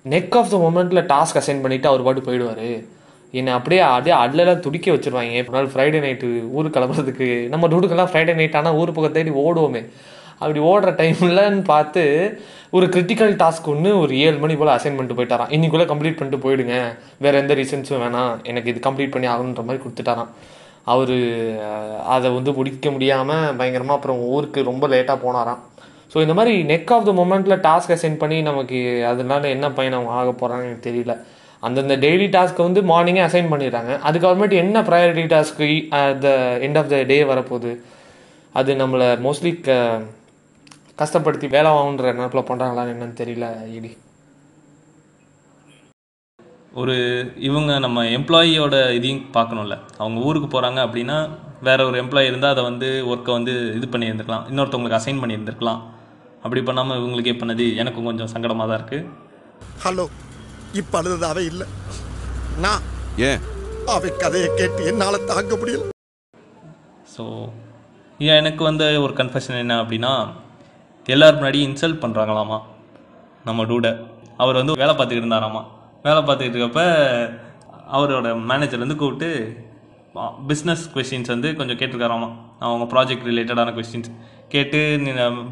நெக் 0.05 0.35
ஆஃப் 0.39 0.51
த 0.53 0.57
மொமெண்ட்டில் 0.65 1.05
டாஸ்க் 1.11 1.39
அசைன் 1.41 1.63
பண்ணிவிட்டு 1.63 1.91
அவர் 1.91 2.05
பாட்டு 2.07 2.21
போயிடுவார். 2.27 2.67
என்னை 3.39 3.51
அப்படியே 3.55 3.81
அப்படியே 3.87 4.15
அட்லெல்லாம் 4.21 4.63
துடிக்க 4.65 4.91
வச்சுருவாங்க. 4.93 5.33
இப்போ 5.41 5.53
நாள் 5.55 5.71
ஃப்ரைடே 5.73 5.99
நைட்டு 6.05 6.27
ஊருக்கு 6.57 6.77
கிளம்புறதுக்கு. 6.77 7.27
நம்ம 7.53 7.67
டூடுக்கெல்லாம் 7.73 8.11
ஃப்ரைடே 8.11 8.33
நைட் 8.39 8.57
ஆனால் 8.59 8.77
ஊர் 8.81 8.95
பக்கம் 8.97 9.17
தேடி 9.17 9.33
ஓடுவோமே. 9.45 9.81
அப்படி 10.41 10.59
ஓடுற 10.71 10.89
டைம்லன்னு 11.01 11.63
பார்த்து 11.73 12.03
ஒரு 12.77 12.85
கிரிட்டிக்கல் 12.93 13.33
டாஸ்க் 13.41 13.69
ஒன்று 13.71 13.89
ஒரு 14.01 14.13
ஏழு 14.25 14.37
மணி 14.43 14.55
போல் 14.59 14.75
அசைன் 14.75 14.97
பண்ணிட்டு 14.97 15.17
போயிட்டாரான் 15.19 15.51
இன்னைக்குள்ளே 15.55 15.87
கம்ப்ளீட் 15.91 16.17
பண்ணிட்டு 16.19 16.43
போயிடுங்க. 16.45 16.75
வேறு 17.23 17.41
எந்த 17.41 17.53
ரீசன்ஸும் 17.59 18.03
வேணாம். 18.05 18.33
எனக்கு 18.51 18.71
இது 18.73 18.81
கம்ப்ளீட் 18.87 19.13
பண்ணி 19.15 19.29
ஆகணுன்ற 19.33 19.63
மாதிரி 19.69 19.83
கொடுத்துட்டாராம். 19.83 20.31
அவர் 20.93 21.15
அதை 22.15 22.27
வந்து 22.35 22.51
முடிக்க 22.59 22.91
முடியாமல் 22.95 23.55
பயங்கரமாக 23.59 23.97
அப்புறம் 23.97 24.21
ஊருக்கு 24.35 24.69
ரொம்ப 24.71 24.87
லேட்டாக 24.93 25.17
போனாராம். 25.25 25.61
ஸோ 26.11 26.17
இந்த 26.25 26.33
மாதிரி 26.37 26.53
நெக் 26.71 26.91
ஆஃப் 26.95 27.07
த 27.09 27.11
மொமெண்ட்டில் 27.21 27.61
டாஸ்க் 27.67 27.93
அசைன் 27.95 28.21
பண்ணி 28.21 28.37
நமக்கு 28.49 28.79
அதனால 29.11 29.49
என்ன 29.55 29.65
பயன் 29.77 29.97
அவங்க 29.97 30.13
ஆக 30.19 30.29
போகிறாங்கன்னு 30.41 30.69
எனக்கு 30.71 30.87
தெரியல. 30.89 31.15
அந்தந்த 31.63 31.95
டெய்லி 32.05 32.27
டாஸ்க்கை 32.35 32.63
வந்து 32.67 32.81
மார்னிங்கே 32.91 33.23
அசைன் 33.27 33.51
பண்ணிடுறாங்க. 33.53 33.91
அதுக்கப்புறமேட்டு 34.07 34.61
என்ன 34.63 34.81
priority 34.89 35.25
task 35.33 35.67
the 36.25 36.29
end 36.67 36.79
of 36.81 36.91
the 36.93 36.99
day 37.11 37.17
வரப்போகுது? 37.31 37.71
அது 38.59 38.71
நம்மளை 38.81 39.07
மோஸ்ட்லி 39.25 39.51
க 39.67 39.71
uh, 39.79 39.97
கஷ்டப்படுத்தி 41.01 41.47
வேலை 41.55 41.69
வாங்குன்ற 41.75 42.07
நினப்பில் 42.15 42.47
பண்ணுறாங்களான்னு 42.47 42.93
என்னன்னு 42.93 43.19
தெரியல 43.19 43.47
இடி 43.77 43.91
ஒரு 46.81 46.95
இவங்க 47.47 47.71
நம்ம 47.85 47.99
எம்ப்ளாயியோட 48.17 48.75
இதையும் 48.97 49.23
பார்க்கணும்ல. 49.37 49.75
அவங்க 50.01 50.19
ஊருக்கு 50.27 50.49
போகிறாங்க 50.55 50.79
அப்படின்னா 50.85 51.17
வேற 51.67 51.79
ஒரு 51.89 51.97
எம்ப்ளாயி 52.01 52.29
இருந்தால் 52.31 52.53
அதை 52.55 52.63
வந்து 52.69 52.89
ஒர்க்கை 53.11 53.31
வந்து 53.37 53.53
இது 53.77 53.87
பண்ணியிருந்துருக்கலாம். 53.93 54.45
இன்னொருத்தவங்களுக்கு 54.51 54.99
அசைன் 54.99 55.21
பண்ணியிருந்துருக்கலாம். 55.21 55.81
அப்படி 56.43 56.61
பண்ணாமல் 56.63 56.99
இவங்களுக்கே 56.99 57.35
பண்ணது 57.39 57.75
எனக்கும் 57.75 58.05
கொஞ்சம் 58.05 58.31
சங்கடமாக 58.33 58.67
தான் 58.67 58.79
இருக்குது 58.79 59.07
ஹலோ 59.83 60.05
இப்ப 60.73 60.97
அழுது 60.97 61.25
அவ 61.25 61.41
இல்ல. 61.41 61.63
நான் 62.57 62.83
ஏன்? 63.27 63.39
அவ 63.87 64.09
கதையை 64.21 64.49
கேட்டு 64.57 64.81
என்னால 64.85 65.17
தாங்க 65.29 65.53
முடியல. 65.55 65.85
ஸோ 67.13 67.23
எனக்கு 68.19 68.63
வந்த 68.63 68.83
ஒரு 69.01 69.13
கன்ஃபெஷன் 69.13 69.61
என்ன 69.63 69.83
அப்படின்னா 69.83 70.11
எல்லார் 71.05 71.37
முன்னாடி 71.39 71.59
இன்சல்ட் 71.67 72.01
பண்ணுறாங்களாமா 72.01 72.57
நம்ம 73.45 73.63
டூடை 73.63 73.91
அவர் 74.37 74.59
வந்து 74.61 74.73
வேலை 74.81 74.93
பார்த்துக்கிட்டு 74.93 75.25
இருந்தாராமா? 75.25 75.61
வேலை 76.03 76.19
பார்த்துக்கிட்டு 76.21 76.57
இருக்கப்ப 76.57 76.83
அவரோட 77.95 78.27
மேனேஜர் 78.49 78.83
வந்து 78.85 78.95
கூப்பிட்டு 78.95 79.29
பிஸ்னஸ் 80.47 80.83
கொஸ்டின்ஸ் 80.93 81.27
வந்து 81.27 81.49
கொஞ்சம் 81.55 81.79
கேட்டிருக்காராமா? 81.79 82.29
அவங்க 82.59 82.85
ப்ராஜெக்ட் 82.93 83.27
ரிலேட்டடான 83.29 83.73
கொஸ்டின்ஸ் 83.77 84.11
கேட்டு 84.53 84.79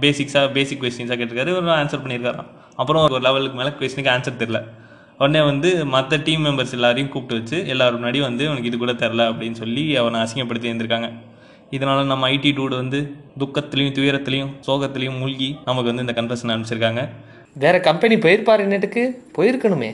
பேசிக்ஸாக 0.03 0.51
பேசிக் 0.57 0.81
கொஸ்டின்ஸாக 0.83 1.17
கேட்டிருக்காரு. 1.21 1.53
ஒரு 1.59 1.71
ஆன்சர் 1.81 2.03
பண்ணியிருக்காராம். 2.03 2.49
அப்புறம் 2.81 3.03
ஒரு 3.03 3.19
லெவலுக்கு 3.27 3.57
மேலே 3.59 3.71
கொஸ்டினுக்கு 3.79 4.13
ஆன்சர் 4.15 4.41
தெரில 4.41 4.59
உடனே 5.19 5.41
வந்து 5.45 5.69
மற்ற 5.93 6.17
டீம் 6.25 6.43
மெம்பர்ஸ் 6.45 6.75
எல்லாரையும் 6.77 7.11
கூப்பிட்டு 7.13 7.37
வச்சு 7.43 7.67
எல்லாரும் 7.73 8.01
முன்னாடி 8.01 8.19
வந்து 8.21 8.43
உனக்கு 8.49 8.69
இது 8.69 8.77
கூட 8.77 8.93
தெரில 9.03 9.21
அப்படின்னு 9.29 9.59
சொல்லி 9.61 9.83
அவனை 10.01 10.19
அசிங்கப்படுத்தி 10.25 10.69
இருந்திருக்காங்க 10.71 11.09
இதனால 11.71 12.03
நம்ம 12.11 12.29
ஐடி 12.29 12.51
டூடு 12.57 12.75
வந்து 12.81 12.99
துக்கத்துலேயும் 13.39 13.95
துயரத்துலேயும் 13.97 14.51
சோகத்துலேயும் 14.67 15.17
மூழ்கி 15.19 15.49
நமக்கு 15.65 15.93
வந்து 15.93 16.05
இந்த 16.05 16.15
கன்ஃபெஷன் 16.21 16.53
அனுப்பிச்சிருக்காங்க. 16.53 17.01
வேற 17.63 17.79
கம்பெனி 17.79 18.15
போயிருப்பாரு 18.15 18.63
என்னட்டுக்கு 18.67 19.03
போயிருக்கணுமே. 19.37 19.91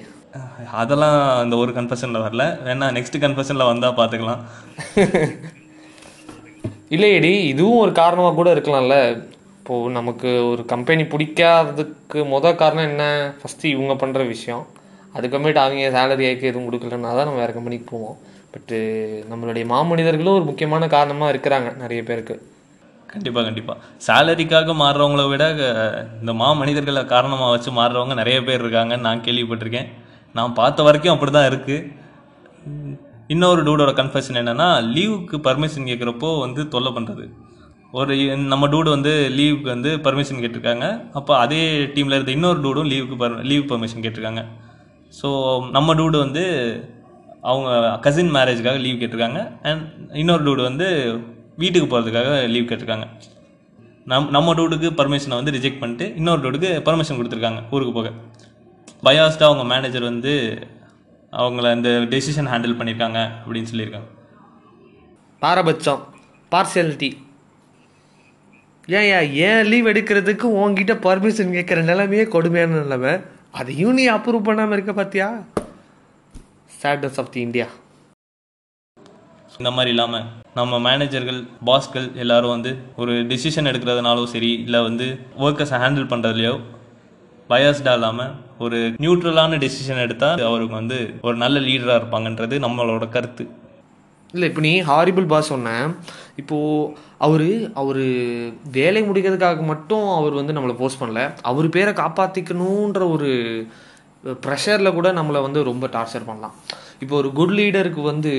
அதெல்லாம் 0.81 1.17
அந்த 1.43 1.55
ஒரு 1.55 1.71
கன்ஃபெஷனில் 1.71 2.23
வரல. 2.25 2.45
வேணா 2.67 2.87
நெக்ஸ்ட் 2.97 3.23
கன்ஃபெஷனில் 3.23 3.69
வந்தால் 3.71 3.97
பார்த்துக்கலாம் 3.99 4.41
இல்லையடி 6.91 7.31
இதுவும் 7.51 7.81
ஒரு 7.83 7.91
காரணமாக 8.01 8.35
கூட 8.39 8.49
இருக்கலாம்ல. 8.55 8.97
இப்போது 9.59 9.93
நமக்கு 9.97 10.29
ஒரு 10.51 10.63
கம்பெனி 10.71 11.03
பிடிக்காததுக்கு 11.11 12.19
மொதல் 12.33 12.59
காரணம் 12.61 12.87
என்ன? 12.91 13.03
ஃபஸ்ட்டு 13.39 13.71
இவங்க 13.73 13.93
பண்ணுற 14.01 14.23
விஷயம். 14.33 14.63
அதுக்கப்புறமேட்டு 15.15 15.61
அவங்க 15.63 15.89
சேலரி 15.97 16.25
ஆக்கி 16.29 16.49
எதுவும் 16.49 16.67
கொடுக்கலன்னா 16.67 17.11
தான் 17.17 17.27
நம்ம 17.29 17.41
வேறு 17.43 17.57
கம்பெனிக்கு 17.57 17.87
போவோம். 17.93 18.17
பட்டு 18.53 18.79
நம்மளுடைய 19.29 19.65
மாமனிதர்களும் 19.73 20.37
ஒரு 20.39 20.45
முக்கியமான 20.49 20.87
காரணமாக 20.95 21.31
இருக்கிறாங்க 21.33 21.69
நிறைய 21.83 22.01
பேருக்கு. 22.09 22.35
கண்டிப்பாக 23.13 23.45
கண்டிப்பாக 23.47 23.79
சேலரிக்காக 24.07 24.73
மாறுறவங்கள 24.83 25.23
விட 25.31 25.45
இந்த 26.21 26.33
மா 26.41 26.49
மனிதர்களை 26.61 27.01
காரணமாக 27.15 27.53
வச்சு 27.55 27.71
மாறுறவங்க 27.79 28.15
நிறைய 28.21 28.37
பேர் 28.47 28.63
இருக்காங்கன்னு 28.63 29.07
நான் 29.07 29.25
கேள்விப்பட்டிருக்கேன். 29.27 29.89
நான் 30.37 30.57
பார்த்த 30.59 30.83
வரைக்கும் 30.87 31.15
அப்படி 31.15 31.31
தான் 31.31 31.49
இருக்குது 31.51 31.79
இன்னொரு 33.29 33.61
டூடோட 33.67 33.91
கன்ஃபெஷன் 33.99 34.39
என்னென்னா 34.41 34.67
லீவுக்கு 34.95 35.35
பர்மிஷன் 35.47 35.89
கேட்குறப்போ 35.89 36.29
வந்து 36.45 36.61
தொல்லை 36.73 36.91
பண்ணுறது 36.95 37.25
ஒரு 37.99 38.13
நம்ம 38.51 38.67
டூடு 38.73 38.89
வந்து 38.95 39.11
லீவுக்கு 39.37 39.67
வந்து 39.73 39.89
பர்மிஷன் 40.05 40.41
கேட்டிருக்காங்க. 40.43 40.85
அப்போ 41.19 41.33
அதே 41.43 41.61
டீமில் 41.95 42.15
இருந்த 42.17 42.31
இன்னொரு 42.37 42.59
டூடும் 42.65 42.89
லீவுக்கு 42.93 43.15
பர் 43.23 43.35
லீவ் 43.49 43.65
பர்மிஷன் 43.71 44.03
கேட்டிருக்காங்க. 44.05 44.43
ஸோ 45.19 45.29
நம்ம 45.75 45.93
டூடு 45.99 46.17
வந்து 46.25 46.43
அவங்க 47.51 47.69
கசின் 48.05 48.33
மேரேஜுக்காக 48.37 48.81
லீவ் 48.85 48.99
கேட்டிருக்காங்க. 49.01 49.39
அண்ட் 49.69 49.83
இன்னொரு 50.21 50.43
டூடு 50.47 50.61
வந்து 50.69 50.87
வீட்டுக்கு 51.63 51.87
போகிறதுக்காக 51.91 52.29
லீவ் 52.53 52.69
கேட்டிருக்காங்க. 52.69 53.07
நம் 54.11 54.31
நம்ம 54.35 54.53
டூடுக்கு 54.59 54.89
பர்மிஷனை 54.99 55.35
வந்து 55.39 55.53
ரிஜெக்ட் 55.57 55.81
பண்ணிட்டு 55.81 56.05
இன்னொரு 56.19 56.41
டூடுக்கு 56.45 56.71
பர்மிஷன் 56.87 57.19
கொடுத்துருக்காங்க 57.19 57.61
ஊருக்கு 57.73 57.93
போக. 57.99 58.09
பயாஸ்ட்டாக 59.07 59.49
அவங்க 59.49 59.63
மேனேஜர் 59.73 60.09
வந்து 60.11 60.33
அவங்கள 61.41 61.65
அந்த 61.75 61.89
டெசிஷன் 62.13 62.49
ஹேண்டில் 62.51 62.77
பண்ணியிருக்காங்க 62.79 63.19
அப்படின்னு 63.43 63.69
சொல்லியிருக்காங்க. 63.71 64.09
பாரபட்சம் 65.41 66.01
பார்சியாலிட்டி 66.51 67.09
ஏன் 68.87 69.09
ஏன் 69.47 69.67
லீவ் 69.71 69.89
எடுக்கிறதுக்கு 69.91 70.47
உன்கிட்ட 70.61 70.93
பர்மிஷன் 71.05 71.55
கேட்குற 71.55 71.81
நிலைமையே 71.83 72.25
கொடுமையான 72.27 72.81
நிலைமை? 72.83 73.13
அதையும் 73.59 73.97
நீ 73.97 74.03
அப்ரூவ் 74.07 74.47
பண்ணாமல் 74.47 74.75
இருக்க 74.77 74.91
பார்த்தியா 74.91 75.27
சேட்னஸ் 76.81 77.19
ஆஃப் 77.23 77.31
தி 77.33 77.41
இந்தியா 77.41 77.67
இந்த 79.59 79.71
மாதிரி 79.71 79.91
இல்லாமல் 79.93 80.25
நம்ம 80.55 80.79
மேனேஜர்கள் 80.79 81.39
பாஸ்கள் 81.65 82.07
எல்லாரும் 82.15 82.53
வந்து 82.55 82.71
ஒரு 83.01 83.13
டிசிஷன் 83.31 83.69
எடுக்கிறதுனாலும் 83.71 84.31
சரி 84.33 84.51
இல்லை 84.65 84.79
வந்து 84.81 85.07
ஒர்க்கர்ஸை 85.45 85.79
ஹேண்டில் 85.83 86.11
பண்ணுறதுலையோ 86.13 86.55
பயாஸ்டாக 87.53 87.97
இல்லாமல் 87.99 88.31
ஒரு 88.65 88.79
நியூட்ரலான 89.03 89.57
டெசிஷன் 89.65 90.05
எடுத்தால் 90.05 90.47
அவருக்கு 90.49 90.75
வந்து 90.81 90.99
ஒரு 91.27 91.37
நல்ல 91.43 91.59
லீடராக 91.67 91.99
இருப்பாங்கன்றது 92.01 92.57
நம்மளோட 92.65 93.07
கருத்து. 93.17 93.45
இல்லை 94.33 94.47
இப்போ 94.49 94.61
நீ 94.65 94.71
ஹாரிபிள் 94.91 95.25
பாஸ் 95.31 95.51
சொன்னேன் 95.53 95.87
இப்போது 96.41 96.93
அவர் 97.25 97.49
அவர் 97.81 98.03
வேலை 98.77 99.01
முடிக்கிறதுக்காக 99.09 99.65
மட்டும் 99.71 100.05
அவர் 100.19 100.33
வந்து 100.39 100.55
நம்மளை 100.57 100.75
போஸ்ட் 100.79 101.01
பண்ணல. 101.01 101.23
அவர் 101.49 101.67
பேரை 101.75 101.91
காப்பாற்றிக்கணுன்ற 101.99 103.01
ஒரு 103.15 103.29
ப்ரெஷரில் 104.45 104.95
கூட 104.97 105.07
நம்மளை 105.19 105.41
வந்து 105.47 105.61
ரொம்ப 105.69 105.85
டார்ச்சர் 105.95 106.27
பண்ணலாம். 106.29 106.55
இப்போ 107.03 107.15
ஒரு 107.21 107.31
குட் 107.39 107.55
லீடருக்கு 107.59 108.01
வந்து 108.11 108.33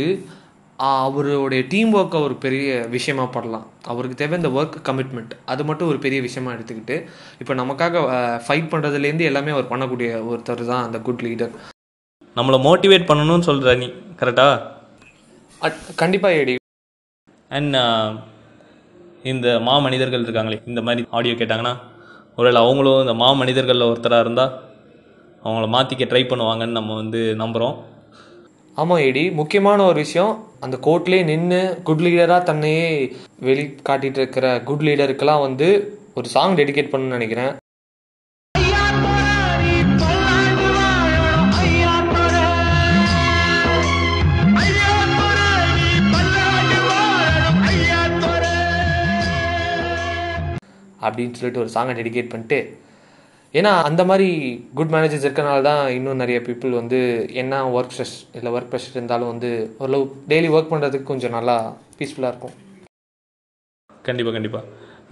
அவருடைய 0.85 1.63
டீம் 1.69 1.93
ஒர்க் 1.95 2.17
ஒரு 2.21 2.35
பெரிய 2.37 2.69
விஷயமா 2.89 3.25
படலாம் 3.29 3.67
அவருக்கு 3.87 4.17
தேவை 4.17 4.37
இந்த 4.39 4.51
ஒர்க் 4.55 4.77
கமிட்மெண்ட் 4.89 5.33
அது 5.45 5.63
மட்டும் 5.65 5.89
ஒரு 5.89 5.99
பெரிய 5.99 6.21
விஷயமா 6.21 6.53
எடுத்துக்கிட்டு 6.53 6.97
இப்போ 7.39 7.55
நமக்காக 7.55 8.03
ஃபைட் 8.47 8.71
பண்ணுறதுலேருந்து 8.73 9.25
எல்லாமே 9.25 9.51
அவர் 9.51 9.71
பண்ணக்கூடிய 9.71 10.11
ஒருத்தர் 10.25 10.65
தான் 10.67 10.85
அந்த 10.85 11.01
குட் 11.01 11.25
லீடர் 11.27 11.55
நம்மளை 12.37 12.59
மோட்டிவேட் 12.65 13.09
பண்ணணும்னு 13.09 13.49
சொல்கிற 13.49 13.75
நீ 13.77 13.89
கரெக்டா 14.19 14.47
கண்டிப்பாக 15.97 16.39
ஏடி 16.41 16.55
அண்ட் 17.51 17.77
இந்த 19.25 19.49
மா 19.61 19.75
மனிதர்கள் 19.79 20.25
இருக்காங்களே 20.25 20.61
இந்த 20.67 20.81
மாதிரி 20.83 21.05
ஆடியோ 21.11 21.35
கேட்டாங்கன்னா 21.35 21.75
ஒருவேளை 22.39 22.61
அவங்களும் 22.61 23.03
இந்த 23.03 23.15
மா 23.15 23.29
மனிதர்களில் 23.35 23.91
ஒருத்தராக 23.91 24.25
இருந்தால் 24.25 24.55
அவங்கள 25.43 25.67
மாற்றிக்க 25.69 26.05
ட்ரை 26.07 26.23
பண்ணுவாங்கன்னு 26.25 26.79
நம்ம 26.79 26.95
வந்து 26.95 27.21
நம்புகிறோம் 27.37 27.77
ஆமாம் 28.77 29.03
ஏடி 29.03 29.23
முக்கியமான 29.33 29.79
ஒரு 29.85 29.99
விஷயம் 30.01 30.33
அந்த 30.65 30.77
கோர்ட்லேயே 30.87 31.25
நின்று 31.31 31.61
குட் 31.85 32.03
லீடராக 32.05 32.43
தன்னையே 32.43 32.87
வெளி 33.47 33.65
காட்டிகிட்டு 33.89 34.21
இருக்கிற 34.23 34.47
குட் 34.69 34.85
லீடருக்கெல்லாம் 34.87 35.45
வந்து 35.49 35.69
ஒரு 36.15 36.29
சாங் 36.35 36.57
டெடிகேட் 36.57 36.93
பண்ணணும்னு 36.93 37.17
நினைக்கிறேன். 37.19 37.53
அப்படின்னு 51.07 51.39
சொல்லிட்டு 51.39 51.63
ஒரு 51.63 51.71
சாங்கை 51.75 51.95
டெடிகேட் 51.99 52.33
பண்ணிட்டு 52.33 52.59
ஏன்னா 53.59 53.73
அந்த 53.89 54.03
மாதிரி 54.11 54.29
குட் 54.79 54.93
மேனேஜர்ஸ் 54.95 55.27
இருக்கனால 55.27 55.59
தான் 55.67 55.83
இன்னும் 55.97 56.21
நிறைய 56.23 56.39
பீப்புள் 56.47 56.73
வந்து 56.79 56.99
என்ன 57.43 57.61
ஒர்க் 57.77 57.93
ஸ்ட்ரெஸ் 57.95 58.15
இல்லை 58.39 58.51
ஒர்க் 58.55 58.71
ப்ரெஷர் 58.73 58.97
இருந்தாலும் 58.99 59.31
வந்து 59.33 59.51
ஓரளவு 59.83 60.07
டெய்லி 60.31 60.49
ஒர்க் 60.55 60.73
பண்ணுறதுக்கு 60.73 61.11
கொஞ்சம் 61.11 61.35
நல்லா 61.37 61.55
பீஸ்ஃபுல்லாக 61.99 62.33
இருக்கும். 62.33 62.55
கண்டிப்பாக 64.09 64.35
கண்டிப்பாக 64.37 64.65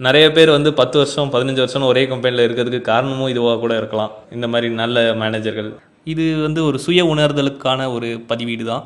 நிறைய 0.07 0.25
பேர் 0.37 0.51
வந்து 0.55 0.69
பத்து 0.79 0.97
வருஷம் 1.01 1.31
பதினஞ்சு 1.35 1.63
வருஷம் 1.63 1.87
ஒரே 1.91 2.03
கம்பெனியில் 2.11 2.45
இருக்கிறதுக்கு 2.47 2.89
காரணமும் 2.91 3.31
இதுவாக 3.33 3.59
கூட 3.63 3.73
இருக்கலாம். 3.81 4.11
இந்த 4.35 4.45
மாதிரி 4.53 4.69
நல்ல 4.81 5.05
மேனேஜர்கள் 5.21 5.69
இது 6.13 6.25
வந்து 6.45 6.61
ஒரு 6.69 6.77
சுய 6.85 7.01
உணர்தலுக்கான 7.13 7.85
ஒரு 7.95 8.09
பதிவீடு 8.31 8.63
தான். 8.71 8.83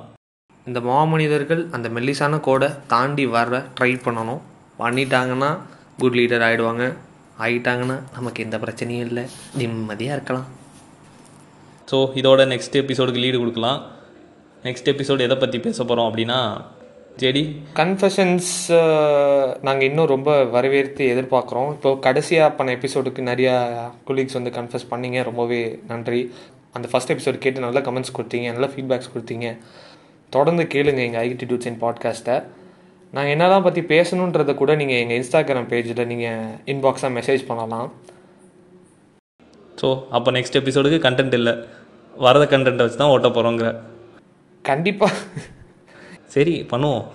இந்த 0.67 0.79
மாமனிதர்கள் 0.89 1.63
அந்த 1.75 1.87
மெல்லிசான 1.97 2.39
கோடை 2.47 2.69
தாண்டி 2.93 3.25
வர 3.35 3.63
ட்ரை 3.79 3.91
பண்ணணும். 4.05 4.41
பண்ணிட்டாங்கன்னா 4.81 5.51
குட் 6.01 6.17
லீடர் 6.19 6.45
ஆகிடுவாங்க 6.47 6.85
ஆகிட்டாங்கன்னா 7.43 7.97
நமக்கு 8.15 8.43
எந்த 8.45 8.57
பிரச்சனையும் 8.63 9.05
இல்லை. 9.09 9.25
நிம்மதியாக 9.61 10.17
இருக்கலாம். 10.17 10.47
ஸோ 11.91 11.97
இதோட 12.21 12.41
நெக்ஸ்ட் 12.53 12.79
எபிசோடுக்கு 12.83 13.23
லீடு 13.25 13.37
கொடுக்கலாம். 13.41 13.79
நெக்ஸ்ட் 14.65 14.91
எபிசோடு 14.93 15.25
எதை 15.27 15.37
பற்றி 15.43 15.57
பேச 15.67 15.79
போகிறோம் 15.83 16.09
அப்படின்னா 16.09 16.39
ஜெடி? 17.21 17.43
கன்ஃபெஷன்ஸ் 17.79 18.49
நாங்கள் 19.67 19.87
இன்னும் 19.89 20.11
ரொம்ப 20.13 20.31
வரவேற்று 20.55 21.05
எதிர்பார்க்குறோம். 21.13 21.69
இப்போ 21.75 21.91
கடைசியாக 22.07 22.55
பண்ண 22.57 22.75
எபிசோடுக்கு 22.77 23.21
நிறையா 23.31 23.55
கொலீக்ஸ் 24.09 24.37
வந்து 24.39 24.53
கன்ஃபஸ் 24.57 24.89
பண்ணீங்க. 24.91 25.21
ரொம்பவே 25.29 25.61
நன்றி. 25.91 26.21
அந்த 26.77 26.87
ஃபஸ்ட் 26.91 27.13
எபிசோடு 27.13 27.37
கேட்டு 27.45 27.65
நல்ல 27.65 27.79
கமெண்ட்ஸ் 27.87 28.15
கொடுத்தீங்க 28.17 28.47
நல்ல 28.55 28.69
ஃபீட்பேக்ஸ் 28.73 29.13
கொடுத்தீங்க. 29.13 29.49
தொடர்ந்து 30.35 30.63
கேளுங்க 30.73 31.01
எங்கள் 31.07 31.23
ஐடிடியூட்ஸ் 31.29 31.69
இன் 31.71 31.81
பாட்காஸ்ட்டை 31.85 32.35
நாங்கள் 33.15 33.33
என்னதான் 33.33 33.65
பற்றி 33.65 33.81
பேசணுன்றதை 33.91 34.53
கூட 34.61 34.71
நீங்கள் 34.79 35.01
எங்கள் 35.01 35.17
இன்ஸ்டாகிராம் 35.19 35.69
பேஜில் 35.71 36.09
நீங்கள் 36.11 36.53
இன்பாக்ஸாக 36.71 37.11
மெசேஜ் 37.17 37.43
பண்ணலாம். 37.49 37.89
ஸோ 39.81 39.89
அப்போ 40.17 40.29
நெக்ஸ்ட் 40.37 40.59
எபிசோடுக்கு 40.61 40.99
கண்டென்ட் 41.05 41.35
இல்லை. 41.39 41.53
வரத 42.25 42.43
கண்டென்ட்டை 42.53 42.85
வச்சு 42.85 42.99
தான் 43.01 43.13
ஓட்ட 43.15 43.29
போகிறோங்கிற 43.37 43.69
கண்டிப்பாக 44.69 45.21
சரி 46.35 46.55
பண்ணுவோம். 46.71 47.05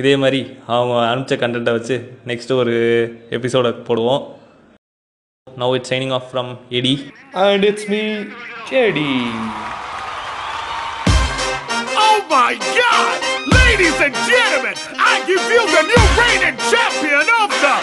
இதே 0.00 0.12
மாதிரி 0.22 0.40
அவங்க 0.74 0.96
அனுப்பிச்ச 1.12 1.36
கண்டென்ட்டை 1.44 1.74
வச்சு 1.76 1.96
நெக்ஸ்ட் 2.30 2.52
ஒரு 2.60 2.74
எபிசோடை 3.38 3.72
போடுவோம். 3.88 4.22
Now 5.46 5.74
it 5.78 5.90
signing 5.92 6.14
off 6.18 6.28
from 6.32 6.52
Eddie 6.80 6.94
and 7.46 7.66
it's 7.70 7.88
me 7.94 8.02
செடி 8.70 9.10
Oh 12.04 12.16
my 12.32 12.54
God! 12.78 13.37
Ladies 13.50 13.98
and 14.00 14.14
gentlemen, 14.26 14.74
I 15.00 15.22
give 15.26 15.44
you 15.46 15.62
the 15.66 15.82
new 15.84 16.04
reigning 16.18 16.56
champion 16.70 17.26
of 17.34 17.50
the 17.62 17.74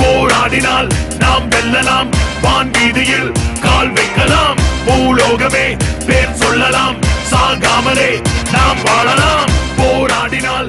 போராடினால் 0.00 0.88
நாம் 1.18 1.46
வெல்லலாம் 1.48 2.10
வான் 2.44 2.70
வீதியில் 2.76 3.28
கால் 3.60 3.92
வைக்கலாம் 3.96 4.58
பூலோகமே 4.86 5.66
பேர் 6.06 6.36
சொல்லலாம் 6.42 6.96
சாகாமலே 7.30 8.10
நாம் 8.52 8.80
வாழலாம் 8.86 9.50
போராடினால் 9.80 10.68